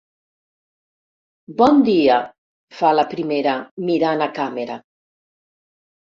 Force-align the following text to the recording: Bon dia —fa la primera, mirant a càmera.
Bon 1.59 1.83
dia 1.89 2.15
—fa 2.79 2.95
la 3.01 3.05
primera, 3.13 3.55
mirant 3.91 4.27
a 4.29 4.31
càmera. 4.41 4.81